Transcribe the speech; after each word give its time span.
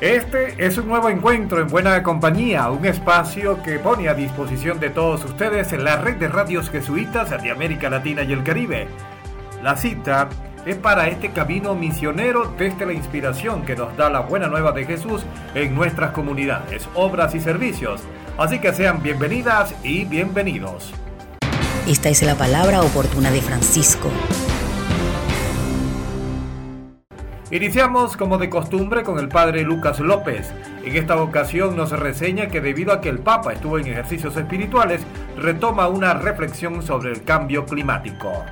Este 0.00 0.54
es 0.58 0.76
un 0.76 0.88
nuevo 0.88 1.08
encuentro 1.08 1.58
en 1.58 1.68
Buena 1.68 2.02
Compañía, 2.02 2.68
un 2.70 2.84
espacio 2.84 3.62
que 3.62 3.78
pone 3.78 4.10
a 4.10 4.14
disposición 4.14 4.78
de 4.78 4.90
todos 4.90 5.24
ustedes 5.24 5.72
en 5.72 5.84
la 5.84 5.96
red 5.96 6.16
de 6.16 6.28
radios 6.28 6.68
jesuitas 6.68 7.30
de 7.42 7.50
América 7.50 7.88
Latina 7.88 8.22
y 8.22 8.34
el 8.34 8.44
Caribe. 8.44 8.88
La 9.62 9.74
cita 9.74 10.28
es 10.66 10.76
para 10.76 11.08
este 11.08 11.30
camino 11.30 11.74
misionero 11.74 12.52
desde 12.58 12.84
la 12.84 12.92
inspiración 12.92 13.64
que 13.64 13.74
nos 13.74 13.96
da 13.96 14.10
la 14.10 14.20
buena 14.20 14.48
nueva 14.48 14.72
de 14.72 14.84
Jesús 14.84 15.22
en 15.54 15.74
nuestras 15.74 16.10
comunidades, 16.10 16.86
obras 16.94 17.34
y 17.34 17.40
servicios. 17.40 18.02
Así 18.36 18.58
que 18.58 18.74
sean 18.74 19.02
bienvenidas 19.02 19.74
y 19.82 20.04
bienvenidos. 20.04 20.92
Esta 21.86 22.10
es 22.10 22.22
la 22.22 22.34
palabra 22.34 22.82
oportuna 22.82 23.30
de 23.30 23.40
Francisco. 23.40 24.10
Iniciamos 27.52 28.16
como 28.16 28.38
de 28.38 28.50
costumbre 28.50 29.04
con 29.04 29.20
el 29.20 29.28
padre 29.28 29.62
Lucas 29.62 30.00
López. 30.00 30.52
En 30.84 30.96
esta 30.96 31.22
ocasión 31.22 31.76
nos 31.76 31.90
reseña 31.90 32.48
que 32.48 32.60
debido 32.60 32.92
a 32.92 33.00
que 33.00 33.08
el 33.08 33.20
Papa 33.20 33.52
estuvo 33.52 33.78
en 33.78 33.86
ejercicios 33.86 34.36
espirituales, 34.36 35.02
retoma 35.36 35.86
una 35.86 36.14
reflexión 36.14 36.82
sobre 36.82 37.12
el 37.12 37.22
cambio 37.22 37.64
climático. 37.64 38.44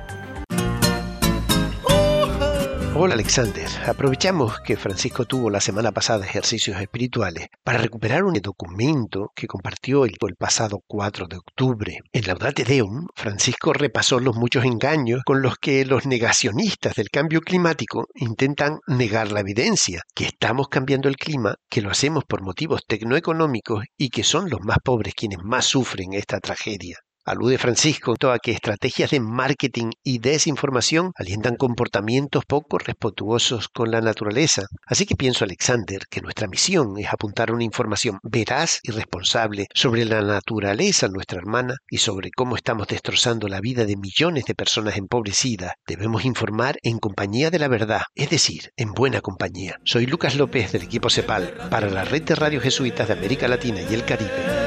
Hola 2.97 3.15
Alexander, 3.15 3.67
aprovechamos 3.87 4.61
que 4.61 4.77
Francisco 4.77 5.25
tuvo 5.25 5.49
la 5.49 5.59
semana 5.59 5.91
pasada 5.91 6.25
ejercicios 6.25 6.79
espirituales 6.79 7.49
para 7.61 7.77
recuperar 7.77 8.23
un 8.23 8.35
documento 8.35 9.33
que 9.35 9.47
compartió 9.47 10.05
el, 10.05 10.15
pasado 10.39 10.79
4 10.87 11.27
de 11.27 11.35
octubre. 11.35 11.99
En 12.13 12.25
Laudate 12.25 12.63
Deum, 12.63 13.07
Francisco 13.13 13.73
repasó 13.73 14.21
los 14.21 14.37
muchos 14.37 14.63
engaños 14.63 15.23
con 15.25 15.41
los 15.41 15.57
que 15.57 15.83
los 15.83 16.05
negacionistas 16.05 16.95
del 16.95 17.09
cambio 17.09 17.41
climático 17.41 18.07
intentan 18.13 18.79
negar 18.87 19.29
la 19.29 19.41
evidencia, 19.41 20.03
que 20.15 20.27
estamos 20.27 20.69
cambiando 20.69 21.09
el 21.09 21.17
clima, 21.17 21.55
que 21.69 21.81
lo 21.81 21.91
hacemos 21.91 22.23
por 22.23 22.43
motivos 22.43 22.85
tecnoeconómicos 22.87 23.83
y 23.97 24.07
que 24.07 24.23
son 24.23 24.49
los 24.49 24.61
más 24.61 24.77
pobres 24.81 25.15
quienes 25.15 25.39
más 25.43 25.65
sufren 25.65 26.13
esta 26.13 26.39
tragedia. 26.39 27.04
Alude 27.25 27.57
Francisco 27.57 28.13
a 28.31 28.39
que 28.39 28.51
estrategias 28.51 29.09
de 29.09 29.19
marketing 29.19 29.89
y 30.03 30.19
desinformación 30.19 31.11
alientan 31.15 31.55
comportamientos 31.55 32.45
poco 32.45 32.77
respetuosos 32.77 33.67
con 33.67 33.89
la 33.89 33.99
naturaleza. 33.99 34.67
Así 34.85 35.07
que 35.07 35.15
pienso, 35.15 35.43
Alexander, 35.43 36.05
que 36.07 36.21
nuestra 36.21 36.47
misión 36.47 36.97
es 36.99 37.07
apuntar 37.11 37.51
una 37.51 37.63
información 37.63 38.19
veraz 38.21 38.79
y 38.83 38.91
responsable 38.91 39.67
sobre 39.73 40.05
la 40.05 40.21
naturaleza 40.21 41.07
nuestra 41.07 41.39
hermana 41.39 41.77
y 41.89 41.97
sobre 41.97 42.29
cómo 42.29 42.55
estamos 42.55 42.87
destrozando 42.87 43.47
la 43.47 43.59
vida 43.59 43.85
de 43.85 43.97
millones 43.97 44.45
de 44.45 44.53
personas 44.53 44.95
empobrecidas. 44.95 45.73
Debemos 45.87 46.25
informar 46.25 46.77
en 46.83 46.99
compañía 46.99 47.49
de 47.49 47.57
la 47.59 47.67
verdad, 47.67 48.03
es 48.13 48.29
decir, 48.29 48.71
en 48.77 48.93
buena 48.93 49.21
compañía. 49.21 49.79
Soy 49.83 50.05
Lucas 50.05 50.35
López 50.35 50.71
del 50.71 50.83
equipo 50.83 51.09
CEPAL 51.09 51.69
para 51.69 51.89
la 51.89 52.05
red 52.05 52.21
de 52.21 52.35
radio 52.35 52.61
jesuitas 52.61 53.07
de 53.07 53.13
América 53.13 53.47
Latina 53.47 53.81
y 53.81 53.93
el 53.93 54.05
Caribe. 54.05 54.64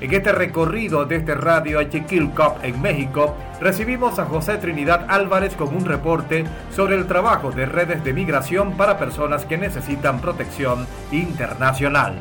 En 0.00 0.14
este 0.14 0.32
recorrido 0.32 1.04
de 1.04 1.16
este 1.16 1.34
radio 1.34 1.78
a 1.78 1.86
Chiquilcop 1.86 2.64
en 2.64 2.80
México, 2.80 3.36
recibimos 3.60 4.18
a 4.18 4.24
José 4.24 4.56
Trinidad 4.56 5.04
Álvarez 5.08 5.54
con 5.54 5.76
un 5.76 5.84
reporte 5.84 6.46
sobre 6.74 6.94
el 6.94 7.06
trabajo 7.06 7.50
de 7.50 7.66
redes 7.66 8.02
de 8.02 8.14
migración 8.14 8.78
para 8.78 8.98
personas 8.98 9.44
que 9.44 9.58
necesitan 9.58 10.22
protección 10.22 10.86
internacional. 11.12 12.14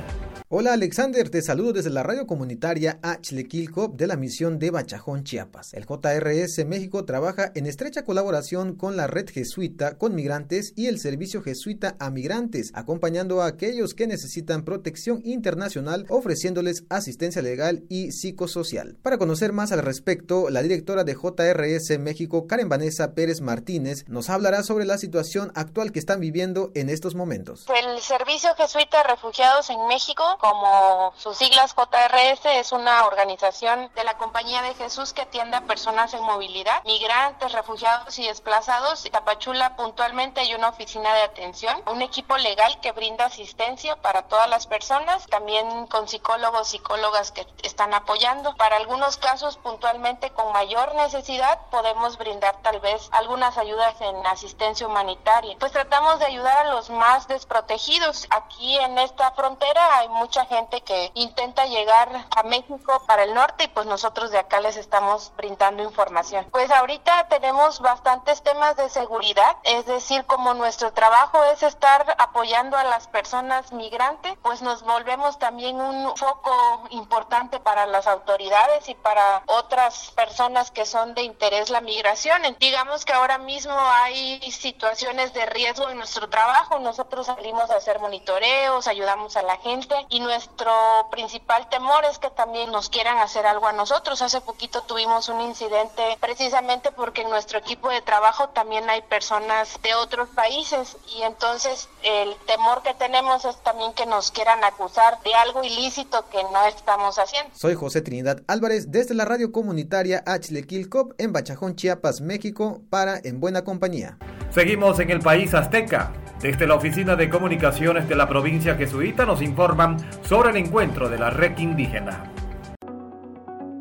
Hola 0.52 0.74
Alexander, 0.74 1.30
te 1.30 1.44
saludo 1.44 1.74
desde 1.74 1.92
la 1.92 2.02
radio 2.02 2.26
comunitaria 2.26 2.98
Achlequilcop 3.04 3.96
de 3.96 4.08
la 4.08 4.16
misión 4.16 4.58
de 4.58 4.72
Bachajón, 4.72 5.24
Chiapas. 5.24 5.76
El 5.76 5.86
JRS 5.86 6.66
México 6.66 7.06
trabaja 7.06 7.52
en 7.54 7.68
estrecha 7.68 8.04
colaboración 8.04 8.74
con 8.76 8.98
la 8.98 9.06
red 9.06 9.30
jesuita 9.30 10.00
con 10.00 10.16
migrantes 10.16 10.74
y 10.76 10.88
el 10.88 11.00
servicio 11.00 11.44
jesuita 11.44 11.96
a 12.00 12.10
migrantes, 12.10 12.72
acompañando 12.74 13.44
a 13.44 13.46
aquellos 13.46 13.94
que 13.94 14.08
necesitan 14.08 14.66
protección 14.66 15.22
internacional, 15.24 16.08
ofreciéndoles 16.10 16.84
asistencia 16.90 17.44
legal 17.44 17.84
y 17.88 18.12
psicosocial. 18.12 18.98
Para 19.04 19.20
conocer 19.20 19.54
más 19.54 19.72
al 19.72 19.84
respecto, 19.84 20.50
la 20.50 20.64
directora 20.64 21.04
de 21.04 21.14
JRS 21.14 22.00
México, 22.00 22.48
Karen 22.48 22.70
Vanessa 22.70 23.14
Pérez 23.14 23.42
Martínez, 23.42 24.04
nos 24.08 24.32
hablará 24.32 24.64
sobre 24.64 24.86
la 24.86 24.98
situación 24.98 25.52
actual 25.54 25.92
que 25.92 26.00
están 26.00 26.20
viviendo 26.20 26.72
en 26.74 26.90
estos 26.90 27.14
momentos. 27.14 27.68
El 27.70 28.02
servicio 28.02 28.50
jesuita 28.58 29.04
refugiados 29.04 29.70
en 29.70 29.88
México 29.88 30.24
como 30.40 31.14
sus 31.18 31.38
siglas 31.38 31.76
JRS, 31.76 32.46
es 32.46 32.72
una 32.72 33.06
organización 33.06 33.92
de 33.94 34.06
la 34.06 34.18
Compañía 34.18 34.62
de 34.62 34.74
Jesús 34.74 35.12
que 35.12 35.24
atiende 35.24 35.58
a 35.58 35.62
personas 35.62 36.14
en 36.14 36.24
movilidad, 36.24 36.82
migrantes, 36.86 37.52
refugiados 37.52 38.18
y 38.20 38.26
desplazados. 38.26 39.06
En 39.06 39.12
Tapachula 39.12 39.76
puntualmente 39.76 40.40
hay 40.40 40.56
una 40.56 40.70
oficina 40.70 41.14
de 41.14 41.24
atención, 41.24 41.84
un 41.88 42.02
equipo 42.02 42.38
legal 42.38 42.80
que 42.80 42.94
brinda 42.94 43.26
asistencia 43.26 43.98
para 43.98 44.24
todas 44.24 44.50
las 44.50 44.66
personas, 44.66 45.26
también 45.28 45.88
con 45.88 46.08
psicólogos, 46.08 46.70
psicólogas 46.70 47.34
que 47.34 47.46
están 47.64 47.94
apoyando. 47.94 48.56
Para 48.56 48.78
algunos 48.78 49.18
casos 49.18 49.58
puntualmente 49.58 50.32
con 50.32 50.54
mayor 50.54 50.96
necesidad 50.96 51.60
podemos 51.70 52.18
brindar 52.18 52.62
tal 52.62 52.80
vez 52.80 53.10
algunas 53.12 53.58
ayudas 53.58 54.00
en 54.00 54.26
asistencia 54.26 54.88
humanitaria. 54.88 55.58
Pues 55.60 55.74
tratamos 55.74 56.20
de 56.20 56.28
ayudar 56.28 56.66
a 56.66 56.74
los 56.74 56.90
más 56.90 57.28
desprotegidos. 57.28 58.26
Aquí 58.30 58.78
en 58.78 58.98
esta 58.98 59.32
frontera 59.32 59.98
hay 59.98 60.08
muchos 60.08 60.29
mucha 60.30 60.46
gente 60.46 60.82
que 60.82 61.10
intenta 61.16 61.66
llegar 61.66 62.28
a 62.38 62.44
México 62.44 63.02
para 63.08 63.24
el 63.24 63.34
norte 63.34 63.64
y 63.64 63.68
pues 63.70 63.88
nosotros 63.88 64.30
de 64.30 64.38
acá 64.38 64.62
les 64.62 64.78
estamos 64.78 65.32
brindando 65.36 65.82
información. 65.82 66.46
Pues 66.52 66.70
ahorita 66.70 67.28
tenemos 67.30 67.80
bastantes 67.80 68.44
temas 68.44 68.76
de 68.78 68.90
seguridad, 68.90 69.58
es 69.64 69.88
decir, 69.88 70.24
como 70.26 70.54
nuestro 70.54 70.94
trabajo 70.94 71.44
es 71.46 71.64
estar 71.64 72.16
apoyando 72.20 72.78
a 72.78 72.84
las 72.84 73.08
personas 73.08 73.72
migrantes, 73.72 74.36
pues 74.44 74.62
nos 74.62 74.84
volvemos 74.84 75.40
también 75.40 75.82
un 75.82 76.16
foco 76.16 76.84
importante 76.92 77.60
para 77.60 77.88
las 77.88 78.06
autoridades 78.06 78.88
y 78.88 78.94
para 78.94 79.42
otras 79.48 80.12
personas 80.12 80.70
que 80.70 80.86
son 80.86 81.16
de 81.16 81.24
interés 81.24 81.72
la 81.72 81.82
migración. 81.82 82.44
Digamos 82.60 83.04
que 83.04 83.14
ahora 83.14 83.40
mismo 83.40 83.74
hay 84.04 84.40
situaciones 84.52 85.34
de 85.34 85.48
riesgo 85.48 85.90
en 85.90 85.98
nuestro 85.98 86.30
trabajo, 86.30 86.78
nosotros 86.78 87.26
salimos 87.26 87.72
a 87.72 87.78
hacer 87.78 87.98
monitoreos, 88.00 88.88
ayudamos 88.88 89.36
a 89.36 89.42
la 89.42 89.58
gente 89.58 89.96
y 90.10 90.19
nuestro 90.20 90.72
principal 91.12 91.68
temor 91.70 92.04
es 92.06 92.20
que 92.20 92.30
también 92.32 92.72
nos 92.72 92.90
quieran 92.90 93.18
hacer 93.18 93.46
algo 93.46 93.68
a 93.68 93.74
nosotros. 93.74 94.22
Hace 94.22 94.42
poquito 94.42 94.82
tuvimos 94.84 95.30
un 95.30 95.42
incidente 95.42 96.18
precisamente 96.20 96.92
porque 96.92 97.22
en 97.22 97.30
nuestro 97.30 97.60
equipo 97.60 97.90
de 97.90 98.02
trabajo 98.02 98.50
también 98.50 98.90
hay 98.90 99.02
personas 99.04 99.80
de 99.82 99.94
otros 99.96 100.30
países 100.30 100.98
y 101.18 101.24
entonces 101.24 101.90
el 102.04 102.36
temor 102.46 102.82
que 102.84 102.94
tenemos 102.94 103.46
es 103.46 103.58
también 103.64 103.94
que 103.94 104.06
nos 104.06 104.32
quieran 104.32 104.64
acusar 104.64 105.22
de 105.24 105.34
algo 105.34 105.64
ilícito 105.64 106.26
que 106.30 106.44
no 106.44 106.66
estamos 106.66 107.18
haciendo. 107.18 107.52
Soy 107.56 107.76
José 107.76 108.02
Trinidad 108.02 108.42
Álvarez 108.48 108.92
desde 108.92 109.16
la 109.16 109.26
radio 109.26 109.52
comunitaria 109.52 110.24
Quilcop 110.68 111.14
en 111.18 111.34
Bachajón, 111.34 111.76
Chiapas, 111.76 112.22
México 112.22 112.82
para 112.90 113.20
En 113.24 113.40
Buena 113.40 113.64
Compañía. 113.64 114.18
Seguimos 114.52 115.00
en 115.00 115.12
el 115.12 115.20
país 115.20 115.54
azteca. 115.54 116.12
Desde 116.42 116.68
la 116.68 116.76
Oficina 116.76 117.18
de 117.18 117.30
Comunicaciones 117.30 118.08
de 118.08 118.16
la 118.16 118.30
provincia 118.30 118.76
jesuita 118.76 119.26
nos 119.26 119.42
informan 119.42 119.98
sobre 120.22 120.52
el 120.52 120.56
encuentro 120.56 121.10
de 121.10 121.20
la 121.20 121.30
red 121.30 121.58
indígena. 121.58 122.32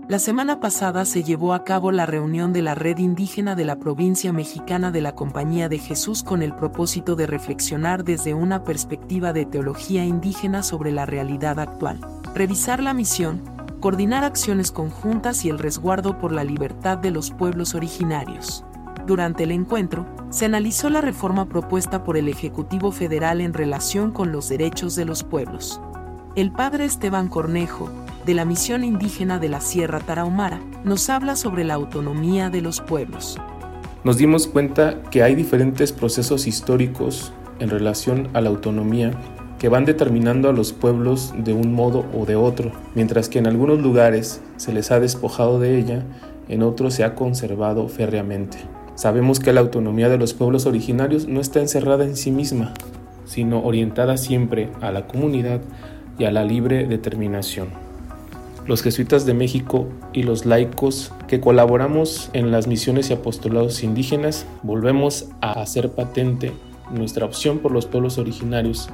La 0.08 0.18
semana 0.18 0.58
pasada 0.58 1.04
se 1.04 1.22
llevó 1.22 1.54
a 1.54 1.62
cabo 1.62 1.92
la 1.92 2.04
reunión 2.04 2.52
de 2.52 2.62
la 2.62 2.74
red 2.74 2.98
indígena 2.98 3.54
de 3.54 3.64
la 3.64 3.78
provincia 3.78 4.32
mexicana 4.32 4.90
de 4.90 5.02
la 5.02 5.14
Compañía 5.14 5.68
de 5.68 5.78
Jesús 5.78 6.24
con 6.24 6.42
el 6.42 6.52
propósito 6.52 7.14
de 7.14 7.28
reflexionar 7.28 8.02
desde 8.02 8.34
una 8.34 8.64
perspectiva 8.64 9.32
de 9.32 9.46
teología 9.46 10.04
indígena 10.04 10.64
sobre 10.64 10.90
la 10.90 11.06
realidad 11.06 11.60
actual, 11.60 12.00
revisar 12.34 12.82
la 12.82 12.92
misión, 12.92 13.42
coordinar 13.80 14.24
acciones 14.24 14.72
conjuntas 14.72 15.44
y 15.44 15.50
el 15.50 15.60
resguardo 15.60 16.18
por 16.18 16.32
la 16.32 16.42
libertad 16.42 16.98
de 16.98 17.12
los 17.12 17.30
pueblos 17.30 17.76
originarios. 17.76 18.64
Durante 19.08 19.44
el 19.44 19.52
encuentro, 19.52 20.04
se 20.28 20.44
analizó 20.44 20.90
la 20.90 21.00
reforma 21.00 21.48
propuesta 21.48 22.04
por 22.04 22.18
el 22.18 22.28
Ejecutivo 22.28 22.92
Federal 22.92 23.40
en 23.40 23.54
relación 23.54 24.10
con 24.10 24.32
los 24.32 24.50
derechos 24.50 24.96
de 24.96 25.06
los 25.06 25.24
pueblos. 25.24 25.80
El 26.36 26.52
padre 26.52 26.84
Esteban 26.84 27.28
Cornejo, 27.28 27.90
de 28.26 28.34
la 28.34 28.44
Misión 28.44 28.84
Indígena 28.84 29.38
de 29.38 29.48
la 29.48 29.62
Sierra 29.62 30.00
Tarahumara, 30.00 30.60
nos 30.84 31.08
habla 31.08 31.36
sobre 31.36 31.64
la 31.64 31.72
autonomía 31.72 32.50
de 32.50 32.60
los 32.60 32.82
pueblos. 32.82 33.38
Nos 34.04 34.18
dimos 34.18 34.46
cuenta 34.46 35.00
que 35.10 35.22
hay 35.22 35.34
diferentes 35.34 35.90
procesos 35.90 36.46
históricos 36.46 37.32
en 37.60 37.70
relación 37.70 38.28
a 38.34 38.42
la 38.42 38.50
autonomía 38.50 39.12
que 39.58 39.70
van 39.70 39.86
determinando 39.86 40.50
a 40.50 40.52
los 40.52 40.74
pueblos 40.74 41.32
de 41.34 41.54
un 41.54 41.72
modo 41.72 42.04
o 42.14 42.26
de 42.26 42.36
otro, 42.36 42.72
mientras 42.94 43.30
que 43.30 43.38
en 43.38 43.46
algunos 43.46 43.80
lugares 43.80 44.42
se 44.58 44.74
les 44.74 44.90
ha 44.90 45.00
despojado 45.00 45.58
de 45.58 45.78
ella, 45.78 46.04
en 46.50 46.62
otros 46.62 46.92
se 46.92 47.04
ha 47.04 47.14
conservado 47.14 47.88
férreamente. 47.88 48.58
Sabemos 48.98 49.38
que 49.38 49.52
la 49.52 49.60
autonomía 49.60 50.08
de 50.08 50.18
los 50.18 50.34
pueblos 50.34 50.66
originarios 50.66 51.28
no 51.28 51.40
está 51.40 51.60
encerrada 51.60 52.04
en 52.04 52.16
sí 52.16 52.32
misma, 52.32 52.74
sino 53.26 53.62
orientada 53.62 54.16
siempre 54.16 54.72
a 54.80 54.90
la 54.90 55.06
comunidad 55.06 55.60
y 56.18 56.24
a 56.24 56.32
la 56.32 56.42
libre 56.42 56.84
determinación. 56.84 57.68
Los 58.66 58.82
jesuitas 58.82 59.24
de 59.24 59.34
México 59.34 59.86
y 60.12 60.24
los 60.24 60.46
laicos 60.46 61.12
que 61.28 61.38
colaboramos 61.38 62.28
en 62.32 62.50
las 62.50 62.66
misiones 62.66 63.10
y 63.10 63.12
apostolados 63.12 63.84
indígenas 63.84 64.46
volvemos 64.64 65.28
a 65.40 65.52
hacer 65.60 65.92
patente 65.92 66.52
nuestra 66.90 67.24
opción 67.24 67.60
por 67.60 67.70
los 67.70 67.86
pueblos 67.86 68.18
originarios. 68.18 68.90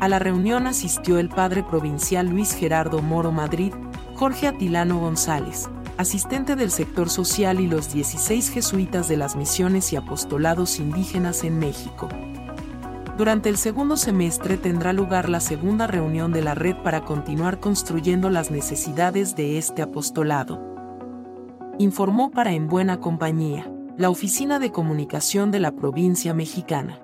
A 0.00 0.08
la 0.08 0.18
reunión 0.18 0.66
asistió 0.66 1.18
el 1.18 1.30
padre 1.30 1.62
provincial 1.62 2.28
Luis 2.28 2.52
Gerardo 2.52 3.00
Moro 3.00 3.32
Madrid, 3.32 3.72
Jorge 4.16 4.48
Atilano 4.48 5.00
González, 5.00 5.70
asistente 5.98 6.56
del 6.56 6.70
sector 6.70 7.08
social 7.08 7.60
y 7.60 7.66
los 7.66 7.92
16 7.92 8.50
jesuitas 8.50 9.08
de 9.08 9.16
las 9.16 9.36
misiones 9.36 9.92
y 9.92 9.96
apostolados 9.96 10.78
indígenas 10.78 11.44
en 11.44 11.58
México. 11.58 12.08
Durante 13.16 13.48
el 13.48 13.56
segundo 13.56 13.96
semestre 13.96 14.58
tendrá 14.58 14.92
lugar 14.92 15.30
la 15.30 15.40
segunda 15.40 15.86
reunión 15.86 16.32
de 16.32 16.42
la 16.42 16.54
red 16.54 16.76
para 16.76 17.00
continuar 17.00 17.60
construyendo 17.60 18.28
las 18.28 18.50
necesidades 18.50 19.36
de 19.36 19.56
este 19.56 19.80
apostolado. 19.80 20.62
Informó 21.78 22.30
para 22.30 22.52
En 22.52 22.68
Buena 22.68 23.00
Compañía, 23.00 23.70
la 23.96 24.10
Oficina 24.10 24.58
de 24.58 24.70
Comunicación 24.70 25.50
de 25.50 25.60
la 25.60 25.72
provincia 25.72 26.34
mexicana. 26.34 27.00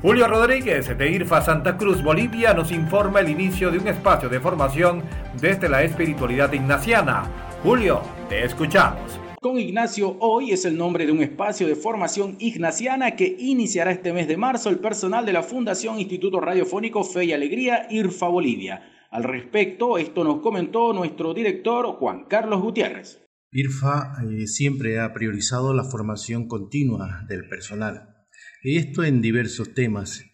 Julio 0.00 0.26
Rodríguez 0.26 0.96
de 0.96 1.10
IRFA 1.10 1.42
Santa 1.42 1.76
Cruz, 1.76 2.02
Bolivia, 2.02 2.54
nos 2.54 2.72
informa 2.72 3.20
el 3.20 3.28
inicio 3.28 3.70
de 3.70 3.78
un 3.78 3.88
espacio 3.88 4.28
de 4.28 4.40
formación 4.40 5.02
desde 5.40 5.68
la 5.68 5.82
espiritualidad 5.82 6.52
ignaciana. 6.52 7.24
Julio, 7.62 8.00
te 8.32 8.46
escuchamos. 8.46 9.20
Con 9.42 9.58
Ignacio 9.58 10.16
Hoy 10.20 10.52
es 10.52 10.64
el 10.64 10.78
nombre 10.78 11.04
de 11.04 11.12
un 11.12 11.22
espacio 11.22 11.66
de 11.66 11.76
formación 11.76 12.36
ignaciana 12.38 13.14
que 13.14 13.36
iniciará 13.38 13.92
este 13.92 14.14
mes 14.14 14.26
de 14.26 14.38
marzo 14.38 14.70
el 14.70 14.78
personal 14.78 15.26
de 15.26 15.34
la 15.34 15.42
Fundación 15.42 16.00
Instituto 16.00 16.40
Radiofónico 16.40 17.04
Fe 17.04 17.26
y 17.26 17.32
Alegría 17.34 17.88
IRFA 17.90 18.28
Bolivia. 18.28 19.08
Al 19.10 19.24
respecto, 19.24 19.98
esto 19.98 20.24
nos 20.24 20.40
comentó 20.40 20.94
nuestro 20.94 21.34
director 21.34 21.84
Juan 21.98 22.24
Carlos 22.24 22.62
Gutiérrez. 22.62 23.20
IRFA 23.50 24.14
eh, 24.24 24.46
siempre 24.46 24.98
ha 24.98 25.12
priorizado 25.12 25.74
la 25.74 25.84
formación 25.84 26.48
continua 26.48 27.26
del 27.28 27.46
personal. 27.48 28.14
Y 28.62 28.78
esto 28.78 29.04
en 29.04 29.20
diversos 29.20 29.74
temas. 29.74 30.24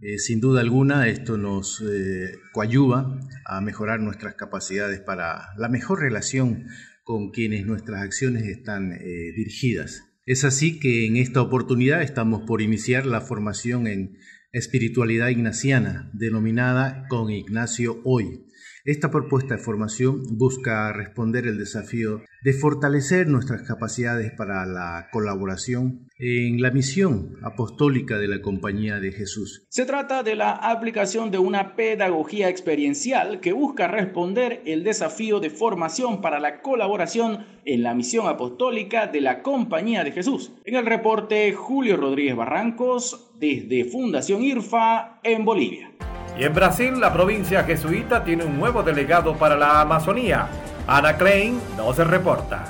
Eh, 0.00 0.18
sin 0.18 0.40
duda 0.40 0.62
alguna, 0.62 1.08
esto 1.08 1.36
nos 1.36 1.82
eh, 1.82 2.32
coayuva 2.54 3.18
a 3.44 3.60
mejorar 3.60 4.00
nuestras 4.00 4.36
capacidades 4.36 5.00
para 5.00 5.48
la 5.58 5.68
mejor 5.68 6.00
relación 6.00 6.66
con 7.06 7.30
quienes 7.30 7.64
nuestras 7.64 8.02
acciones 8.02 8.42
están 8.48 8.90
eh, 8.90 8.98
dirigidas. 9.36 10.02
Es 10.24 10.42
así 10.42 10.80
que 10.80 11.06
en 11.06 11.16
esta 11.16 11.40
oportunidad 11.40 12.02
estamos 12.02 12.42
por 12.42 12.60
iniciar 12.60 13.06
la 13.06 13.20
formación 13.20 13.86
en 13.86 14.18
espiritualidad 14.50 15.28
ignaciana, 15.28 16.10
denominada 16.14 17.06
con 17.08 17.30
Ignacio 17.30 18.00
Hoy, 18.02 18.46
esta 18.86 19.10
propuesta 19.10 19.56
de 19.56 19.62
formación 19.62 20.22
busca 20.38 20.92
responder 20.92 21.48
el 21.48 21.58
desafío 21.58 22.22
de 22.42 22.52
fortalecer 22.52 23.26
nuestras 23.26 23.62
capacidades 23.62 24.30
para 24.30 24.64
la 24.64 25.08
colaboración 25.10 26.06
en 26.20 26.62
la 26.62 26.70
misión 26.70 27.36
apostólica 27.42 28.16
de 28.18 28.28
la 28.28 28.40
Compañía 28.40 29.00
de 29.00 29.10
Jesús. 29.10 29.66
Se 29.70 29.86
trata 29.86 30.22
de 30.22 30.36
la 30.36 30.52
aplicación 30.52 31.32
de 31.32 31.38
una 31.38 31.74
pedagogía 31.74 32.48
experiencial 32.48 33.40
que 33.40 33.52
busca 33.52 33.88
responder 33.88 34.62
el 34.66 34.84
desafío 34.84 35.40
de 35.40 35.50
formación 35.50 36.20
para 36.20 36.38
la 36.38 36.62
colaboración 36.62 37.44
en 37.64 37.82
la 37.82 37.92
misión 37.92 38.28
apostólica 38.28 39.08
de 39.08 39.20
la 39.20 39.42
Compañía 39.42 40.04
de 40.04 40.12
Jesús. 40.12 40.52
En 40.64 40.76
el 40.76 40.86
reporte 40.86 41.52
Julio 41.52 41.96
Rodríguez 41.96 42.36
Barrancos 42.36 43.32
desde 43.40 43.84
Fundación 43.84 44.44
IRFA 44.44 45.18
en 45.24 45.44
Bolivia. 45.44 45.90
Y 46.38 46.44
en 46.44 46.52
Brasil, 46.52 47.00
la 47.00 47.14
provincia 47.14 47.64
jesuita 47.64 48.22
tiene 48.22 48.44
un 48.44 48.58
nuevo 48.58 48.82
delegado 48.82 49.34
para 49.36 49.56
la 49.56 49.80
Amazonía. 49.80 50.48
Ana 50.86 51.16
Klein 51.16 51.58
nos 51.78 51.96
reporta. 51.96 52.66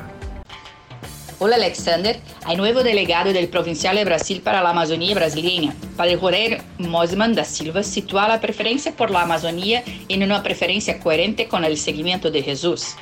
Hola 1.41 1.57
Alexander, 1.57 2.17
hay 2.45 2.57
nuevo 2.57 2.85
delegado 2.85 3.33
del 3.33 3.49
Provincial 3.49 3.97
de 3.97 4.05
Brasil 4.05 4.41
para 4.43 4.63
la 4.63 4.71
Amazonía 4.71 5.17
brasileña. 5.17 5.75
Padre 5.97 6.17
Jorge 6.17 6.63
Mosman 6.79 7.35
da 7.35 7.45
Silva 7.45 7.83
sitúa 7.83 8.29
la 8.29 8.41
preferencia 8.41 8.93
por 8.93 9.11
la 9.11 9.23
Amazonía 9.23 9.83
en 10.09 10.23
una 10.23 10.45
preferencia 10.45 11.01
coherente 11.01 11.49
con 11.49 11.65
el 11.65 11.77
seguimiento 11.77 12.31
de 12.31 12.43
Jesús. 12.43 12.95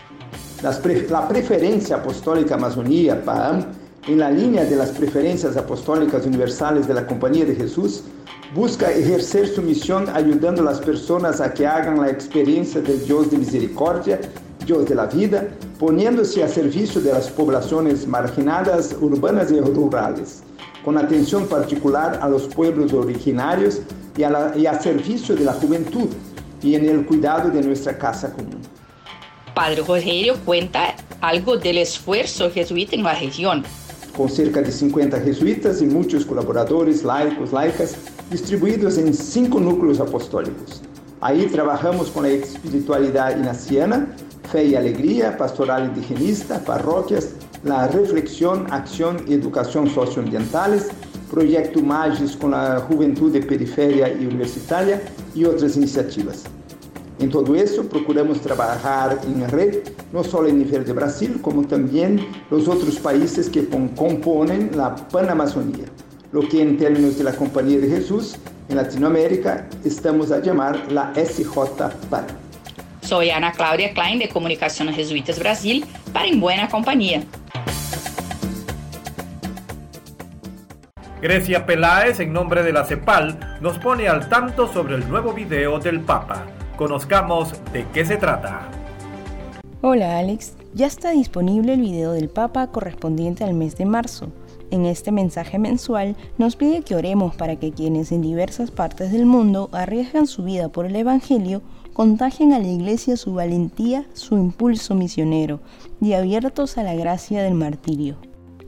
La 0.63 1.29
preferencia 1.29 1.97
apostólica 1.97 2.55
Amazonía, 2.55 3.23
PAM, 3.23 3.67
en 4.09 4.19
la 4.19 4.31
línea 4.31 4.65
de 4.65 4.77
las 4.77 4.91
preferencias 4.91 5.59
apostólicas 5.59 6.25
universales 6.25 6.89
de 6.89 6.95
la 6.95 7.07
Compañía 7.07 7.45
de 7.45 7.55
Jesús, 7.55 8.05
busca 8.55 8.89
ejercer 8.89 9.49
su 9.49 9.63
misión 9.63 10.09
ayudando 10.15 10.63
a 10.63 10.67
las 10.67 10.81
personas 10.81 11.41
a 11.41 11.53
que 11.53 11.67
hagan 11.67 12.01
la 12.01 12.09
experiencia 12.09 12.81
del 12.81 13.05
Dios 13.05 13.31
de 13.33 13.39
misericordia, 13.39 14.21
Dios 14.65 14.89
de 14.89 14.95
la 14.95 15.07
vida, 15.07 15.49
poniéndose 15.79 16.43
a 16.45 16.49
servicio 16.49 17.01
de 17.01 17.13
las 17.13 17.29
poblaciones 17.31 18.07
marginadas, 18.07 18.95
urbanas 19.01 19.51
y 19.51 19.59
rurales, 19.59 20.45
con 20.85 20.97
atención 20.97 21.47
particular 21.47 22.21
a 22.23 22.29
los 22.29 22.45
pueblos 22.45 22.93
originarios 22.93 23.81
y 24.17 24.23
a, 24.23 24.31
la, 24.31 24.57
y 24.57 24.67
a 24.67 24.81
servicio 24.81 25.35
de 25.35 25.45
la 25.45 25.53
juventud 25.55 26.09
y 26.63 26.77
en 26.77 26.89
el 26.89 27.05
cuidado 27.05 27.51
de 27.51 27.61
nuestra 27.61 27.99
casa 27.99 28.33
común. 28.33 28.61
Padre 29.53 29.83
Rogerio 29.83 30.37
cuenta 30.45 30.95
algo 31.21 31.57
del 31.57 31.79
esfuerzo 31.79 32.51
jesuita 32.51 32.95
en 32.95 33.03
la 33.03 33.19
región. 33.19 33.65
Con 34.17 34.29
cerca 34.29 34.63
de 34.63 34.71
50 34.71 35.21
jesuitas 35.21 35.83
y 35.83 35.87
muchos 35.87 36.25
colaboradores, 36.25 37.03
laicos, 37.03 37.53
laicas, 37.53 37.97
distribuídos 38.35 38.99
em 38.99 39.13
cinco 39.13 39.61
núcleos 39.61 40.01
apostólicos. 40.01 40.83
Aí 41.21 41.49
trabalhamos 41.49 42.11
com 42.11 42.21
a 42.23 42.29
espiritualidade 42.29 43.39
inaciana, 43.39 44.09
fé 44.51 44.65
e 44.65 44.77
alegria, 44.77 45.31
pastoral 45.31 45.87
indigenista, 45.87 46.59
parroquias, 46.59 47.35
la 47.63 47.87
reflexión, 47.87 48.67
acción 48.71 49.19
y 49.29 49.35
educación 49.35 49.89
socioambientales, 49.89 50.91
proyecto 51.31 51.81
MAGIS 51.81 52.35
con 52.35 52.51
la 52.51 52.81
juventude 52.81 53.41
periferia 53.41 54.13
y 54.13 54.27
universitaria 54.27 55.01
y 55.33 55.45
otras 55.45 55.77
iniciativas. 55.77 56.43
En 57.21 57.31
todo 57.31 57.55
eso, 57.55 57.85
procuramos 57.85 58.41
trabajar 58.41 59.21
en 59.25 59.49
red, 59.49 59.85
no 60.13 60.25
solo 60.25 60.49
en 60.49 60.59
nivel 60.59 60.85
de 60.85 60.93
Brasil, 60.93 61.39
como 61.41 61.63
también 61.63 62.27
los 62.51 62.67
otros 62.67 62.99
países 62.99 63.49
que 63.49 63.65
componen 63.69 64.73
la 64.75 64.97
Panamazonía 64.97 65.87
lo 66.35 66.49
que 66.49 66.61
en 66.61 66.77
términos 66.77 67.17
de 67.17 67.23
la 67.23 67.33
Compañía 67.33 67.79
de 67.79 67.89
Jesús 67.89 68.35
en 68.69 68.77
Latinoamérica 68.77 69.69
estamos 69.85 70.33
a 70.33 70.41
llamar 70.41 70.91
la 70.91 71.13
SJ-PAN. 71.15 72.27
Soy 73.03 73.31
Ana 73.31 73.53
Claudia 73.53 73.95
Klein 73.95 74.19
de 74.19 74.29
Comunicaciones 74.29 74.97
Jesuitas 74.97 75.39
Brasil 75.39 75.85
para 76.13 76.27
En 76.27 76.41
Buena 76.41 76.69
Compañía. 76.69 77.23
Grecia 81.23 81.65
Peláez, 81.67 82.19
en 82.19 82.33
nombre 82.33 82.65
de 82.65 82.73
la 82.73 82.85
CEPAL, 82.85 83.59
nos 83.61 83.79
pone 83.79 84.09
al 84.09 84.29
tanto 84.29 84.67
sobre 84.67 84.97
el 84.97 85.09
nuevo 85.09 85.35
video 85.35 85.79
del 85.79 86.01
Papa. 86.01 86.47
Conozcamos 86.75 87.53
de 87.73 87.87
qué 87.95 88.05
se 88.05 88.17
trata. 88.17 88.69
Hola 89.83 90.19
Alex, 90.19 90.55
ya 90.75 90.89
está 90.89 91.13
disponible 91.13 91.75
el 91.75 91.81
video 91.81 92.11
del 92.11 92.29
Papa 92.29 92.67
correspondiente 92.73 93.45
al 93.45 93.55
mes 93.55 93.77
de 93.77 93.87
marzo. 93.87 94.33
En 94.71 94.87
este 94.87 95.13
mensaje 95.13 95.59
mensual 95.59 96.17
nos 96.39 96.57
pide 96.57 96.83
que 96.83 96.97
oremos 96.97 97.35
para 97.37 97.57
que 97.57 97.73
quienes 97.73 98.13
en 98.13 98.23
diversas 98.23 98.71
partes 98.71 99.13
del 99.13 99.27
mundo 99.27 99.69
arriesgan 99.73 100.27
su 100.27 100.43
vida 100.43 100.69
por 100.69 100.87
el 100.87 100.97
Evangelio 100.97 101.63
contagien 101.93 102.53
a 102.53 102.59
la 102.59 102.69
Iglesia 102.69 103.17
su 103.17 103.35
valentía, 103.35 104.07
su 104.15 104.37
impulso 104.37 104.95
misionero 104.95 105.61
y 106.01 106.15
abiertos 106.15 106.77
a 106.77 106.83
la 106.83 106.95
gracia 106.95 107.43
del 107.43 107.55
martirio. 107.55 108.17